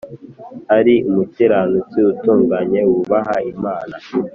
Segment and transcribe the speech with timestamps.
[0.77, 3.95] ari umukiranutsi utunganye, wubaha Imana